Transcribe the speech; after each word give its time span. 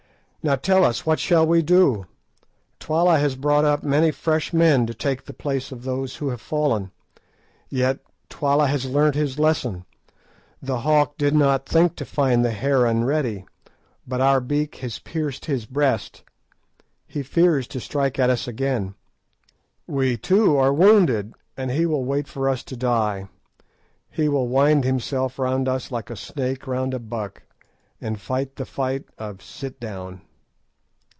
Now 0.43 0.55
tell 0.55 0.83
us, 0.83 1.05
what 1.05 1.19
shall 1.19 1.45
we 1.45 1.61
do? 1.61 2.07
Twala 2.79 3.19
has 3.19 3.35
brought 3.35 3.63
up 3.63 3.83
many 3.83 4.09
fresh 4.09 4.51
men 4.51 4.87
to 4.87 4.93
take 4.95 5.25
the 5.25 5.35
place 5.35 5.71
of 5.71 5.83
those 5.83 6.15
who 6.15 6.29
have 6.29 6.41
fallen. 6.41 6.89
Yet 7.69 7.99
Twala 8.27 8.65
has 8.65 8.87
learnt 8.89 9.13
his 9.13 9.37
lesson; 9.37 9.85
the 10.59 10.79
hawk 10.79 11.15
did 11.19 11.35
not 11.35 11.67
think 11.67 11.95
to 11.97 12.05
find 12.05 12.43
the 12.43 12.53
heron 12.53 13.03
ready; 13.03 13.45
but 14.07 14.19
our 14.19 14.41
beak 14.41 14.77
has 14.77 14.97
pierced 14.97 15.45
his 15.45 15.67
breast; 15.67 16.23
he 17.05 17.21
fears 17.21 17.67
to 17.67 17.79
strike 17.79 18.17
at 18.17 18.31
us 18.31 18.47
again. 18.47 18.95
We 19.85 20.17
too 20.17 20.57
are 20.57 20.73
wounded, 20.73 21.35
and 21.55 21.69
he 21.69 21.85
will 21.85 22.03
wait 22.03 22.27
for 22.27 22.49
us 22.49 22.63
to 22.63 22.75
die; 22.75 23.29
he 24.09 24.27
will 24.27 24.47
wind 24.47 24.85
himself 24.85 25.37
round 25.37 25.67
us 25.69 25.91
like 25.91 26.09
a 26.09 26.15
snake 26.15 26.65
round 26.65 26.95
a 26.95 26.99
buck, 26.99 27.43
and 28.01 28.19
fight 28.19 28.55
the 28.55 28.65
fight 28.65 29.03
of 29.19 29.43
'sit 29.43 29.79
down. 29.79 30.21